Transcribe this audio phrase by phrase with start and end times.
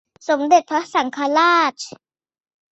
[0.27, 1.81] สมเด็จพระสังฆราช